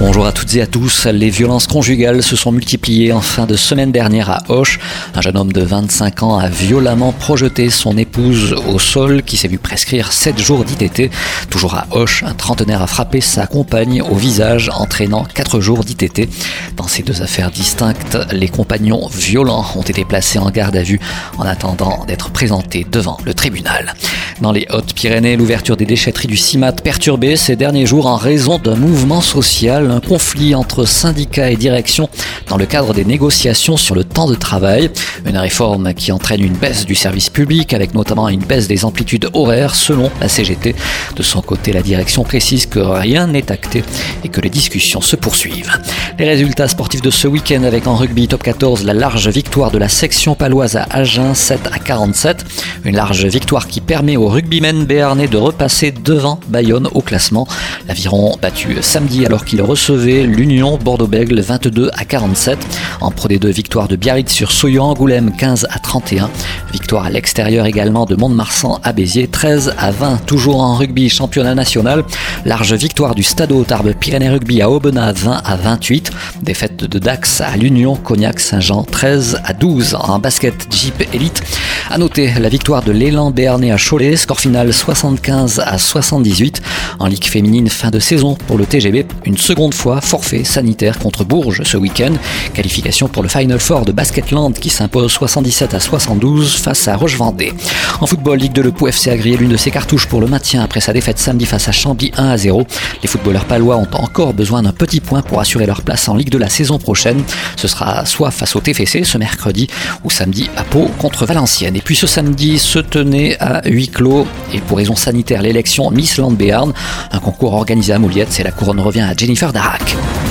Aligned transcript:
Bonjour 0.00 0.24
à 0.24 0.32
toutes 0.32 0.54
et 0.54 0.62
à 0.62 0.66
tous. 0.66 1.04
Les 1.04 1.28
violences 1.28 1.66
conjugales 1.66 2.22
se 2.22 2.34
sont 2.34 2.52
multipliées 2.52 3.12
en 3.12 3.20
fin 3.20 3.44
de 3.44 3.54
semaine 3.54 3.92
dernière 3.92 4.30
à 4.30 4.38
Auch. 4.48 4.78
Un 5.14 5.20
jeune 5.20 5.36
homme 5.36 5.52
de 5.52 5.60
25 5.60 6.22
ans 6.22 6.38
a 6.38 6.48
violemment 6.48 7.12
projeté 7.12 7.68
son 7.68 7.98
épouse 7.98 8.54
au 8.66 8.78
sol 8.78 9.22
qui 9.22 9.36
s'est 9.36 9.46
vu 9.46 9.58
prescrire 9.58 10.10
7 10.10 10.38
jours 10.38 10.64
d'ITT. 10.64 11.10
Toujours 11.50 11.74
à 11.74 11.86
Auch, 11.90 12.22
un 12.22 12.32
trentenaire 12.32 12.80
a 12.80 12.86
frappé 12.86 13.20
sa 13.20 13.46
compagne 13.46 14.00
au 14.00 14.14
visage 14.14 14.70
entraînant 14.72 15.24
4 15.34 15.60
jours 15.60 15.84
d'ITT. 15.84 16.30
Dans 16.78 16.88
ces 16.88 17.02
deux 17.02 17.20
affaires 17.20 17.50
distinctes, 17.50 18.16
les 18.32 18.48
compagnons 18.48 19.06
violents 19.08 19.66
ont 19.76 19.82
été 19.82 20.06
placés 20.06 20.38
en 20.38 20.48
garde 20.48 20.76
à 20.76 20.82
vue 20.82 20.98
en 21.36 21.42
attendant 21.42 22.06
d'être 22.06 22.30
présentés 22.30 22.86
devant 22.90 23.18
le 23.26 23.34
tribunal. 23.34 23.94
Dans 24.40 24.52
les 24.52 24.66
Hautes-Pyrénées, 24.70 25.36
l'ouverture 25.36 25.76
des 25.76 25.84
déchetteries 25.84 26.26
du 26.26 26.38
CIMAT 26.38 26.72
perturbée 26.72 27.36
ces 27.36 27.56
derniers 27.56 27.84
jours 27.84 28.06
en 28.06 28.16
raison 28.16 28.56
d'un 28.56 28.76
mouvement 28.76 29.20
social 29.20 29.89
un 29.90 30.00
conflit 30.00 30.54
entre 30.54 30.84
syndicats 30.84 31.50
et 31.50 31.56
direction 31.56 32.08
dans 32.48 32.56
le 32.56 32.66
cadre 32.66 32.94
des 32.94 33.04
négociations 33.04 33.76
sur 33.76 33.94
le 33.94 34.04
temps 34.04 34.28
de 34.28 34.34
travail. 34.34 34.90
Une 35.26 35.36
réforme 35.36 35.92
qui 35.94 36.12
entraîne 36.12 36.42
une 36.42 36.54
baisse 36.54 36.86
du 36.86 36.94
service 36.94 37.28
public 37.28 37.74
avec 37.74 37.94
notamment 37.94 38.28
une 38.28 38.40
baisse 38.40 38.68
des 38.68 38.84
amplitudes 38.84 39.28
horaires 39.34 39.74
selon 39.74 40.10
la 40.20 40.28
CGT. 40.28 40.74
De 41.16 41.22
son 41.22 41.42
côté, 41.42 41.72
la 41.72 41.82
direction 41.82 42.22
précise 42.22 42.66
que 42.66 42.78
rien 42.78 43.26
n'est 43.26 43.50
acté 43.50 43.82
et 44.24 44.28
que 44.28 44.40
les 44.40 44.50
discussions 44.50 45.00
se 45.00 45.16
poursuivent. 45.16 45.72
Les 46.18 46.28
résultats 46.28 46.68
sportifs 46.68 47.02
de 47.02 47.10
ce 47.10 47.26
week-end 47.26 47.64
avec 47.64 47.86
en 47.86 47.96
rugby 47.96 48.28
top 48.28 48.42
14 48.42 48.84
la 48.84 48.94
large 48.94 49.28
victoire 49.28 49.70
de 49.70 49.78
la 49.78 49.88
section 49.88 50.34
paloise 50.34 50.76
à 50.76 50.86
Agen 50.90 51.34
7 51.34 51.68
à 51.72 51.78
47. 51.78 52.44
Une 52.84 52.96
large 52.96 53.24
victoire 53.26 53.66
qui 53.66 53.80
permet 53.80 54.16
aux 54.16 54.28
rugbymen 54.28 54.84
béarnais 54.84 55.28
de 55.28 55.36
repasser 55.36 55.92
devant 55.92 56.38
Bayonne 56.48 56.88
au 56.94 57.00
classement. 57.00 57.46
L'aviron 57.88 58.36
battu 58.40 58.76
samedi 58.82 59.26
alors 59.26 59.44
qu'il 59.44 59.62
reçoit 59.62 59.79
l'Union 59.88 60.76
Bordeaux-Bègle 60.76 61.40
22 61.40 61.90
à 61.94 62.04
47. 62.04 62.58
En 63.00 63.10
Pro 63.10 63.28
D2, 63.28 63.48
victoire 63.48 63.88
de 63.88 63.96
Biarritz 63.96 64.30
sur 64.30 64.52
Soyo 64.52 64.82
Angoulême 64.82 65.32
15 65.36 65.66
à 65.70 65.78
31. 65.78 66.30
Victoire 66.72 67.06
à 67.06 67.10
l'extérieur 67.10 67.66
également 67.66 68.04
de 68.04 68.14
Mont-de-Marsan 68.14 68.78
à 68.84 68.92
Béziers 68.92 69.26
13 69.26 69.74
à 69.78 69.90
20. 69.90 70.26
Toujours 70.26 70.60
en 70.60 70.76
rugby 70.76 71.08
championnat 71.08 71.54
national. 71.54 72.04
Large 72.44 72.74
victoire 72.74 73.14
du 73.14 73.22
Stade 73.22 73.52
Tarbes 73.66 73.94
Pyrénées 73.94 74.28
Rugby 74.28 74.60
à 74.62 74.70
Aubenas 74.70 75.12
20 75.12 75.42
à 75.44 75.56
28. 75.56 76.10
Défaite 76.42 76.84
de 76.84 76.98
Dax 76.98 77.40
à 77.40 77.56
l'Union 77.56 77.96
Cognac 77.96 78.38
Saint-Jean 78.38 78.84
13 78.84 79.40
à 79.44 79.54
12. 79.54 79.96
En 79.98 80.18
basket 80.18 80.68
Jeep 80.70 81.02
Elite. 81.12 81.42
À 81.90 81.98
noter 81.98 82.32
la 82.38 82.48
victoire 82.48 82.82
de 82.82 82.92
l'élan 82.92 83.30
béarnais 83.30 83.72
à 83.72 83.76
Cholet. 83.76 84.16
Score 84.16 84.38
final 84.38 84.72
75 84.72 85.60
à 85.64 85.78
78. 85.78 86.62
En 86.98 87.06
Ligue 87.06 87.24
féminine 87.24 87.68
fin 87.68 87.90
de 87.90 87.98
saison 87.98 88.36
pour 88.46 88.58
le 88.58 88.66
TGB. 88.66 89.06
Une 89.24 89.38
seconde 89.38 89.69
fois 89.72 90.00
forfait 90.00 90.44
sanitaire 90.44 90.98
contre 90.98 91.24
Bourges 91.24 91.62
ce 91.64 91.76
week-end. 91.76 92.12
Qualification 92.54 93.08
pour 93.08 93.22
le 93.22 93.28
Final 93.28 93.58
Four 93.58 93.84
de 93.84 93.92
Basketland 93.92 94.52
qui 94.52 94.70
s'impose 94.70 95.10
77 95.12 95.74
à 95.74 95.80
72 95.80 96.56
face 96.56 96.88
à 96.88 96.96
Roche-Vendée. 96.96 97.52
En 98.00 98.06
football, 98.06 98.38
Ligue 98.38 98.52
de 98.52 98.62
Le 98.62 98.72
Pou 98.72 98.88
FC 98.88 99.10
a 99.10 99.16
grillé 99.16 99.36
l'une 99.36 99.50
de 99.50 99.56
ses 99.56 99.70
cartouches 99.70 100.06
pour 100.06 100.20
le 100.20 100.26
maintien 100.26 100.62
après 100.62 100.80
sa 100.80 100.92
défaite 100.92 101.18
samedi 101.18 101.46
face 101.46 101.68
à 101.68 101.72
Chambly 101.72 102.12
1 102.16 102.28
à 102.28 102.36
0. 102.36 102.66
Les 103.02 103.08
footballeurs 103.08 103.44
palois 103.44 103.76
ont 103.76 103.88
encore 103.92 104.34
besoin 104.34 104.62
d'un 104.62 104.72
petit 104.72 105.00
point 105.00 105.22
pour 105.22 105.40
assurer 105.40 105.66
leur 105.66 105.82
place 105.82 106.08
en 106.08 106.14
Ligue 106.14 106.30
de 106.30 106.38
la 106.38 106.48
saison 106.48 106.78
prochaine. 106.78 107.22
Ce 107.56 107.68
sera 107.68 108.04
soit 108.06 108.30
face 108.30 108.56
au 108.56 108.60
TFC 108.60 109.04
ce 109.04 109.18
mercredi 109.18 109.68
ou 110.04 110.10
samedi 110.10 110.48
à 110.56 110.64
Pau 110.64 110.90
contre 110.98 111.26
Valenciennes. 111.26 111.76
Et 111.76 111.80
puis 111.80 111.96
ce 111.96 112.06
samedi 112.06 112.58
se 112.58 112.78
tenait 112.78 113.36
à 113.40 113.62
huis 113.68 113.88
clos 113.88 114.26
et 114.52 114.60
pour 114.60 114.78
raison 114.78 114.96
sanitaire 114.96 115.42
l'élection 115.42 115.90
Miss 115.90 116.18
Land 116.18 116.32
Béarn, 116.32 116.72
un 117.10 117.18
concours 117.18 117.54
organisé 117.54 117.92
à 117.92 117.98
Mouliette. 117.98 118.28
C'est 118.30 118.42
la 118.42 118.52
couronne 118.52 118.80
revient 118.80 119.00
à 119.00 119.14
Jennifer 119.14 119.49
Dark. 119.52 120.29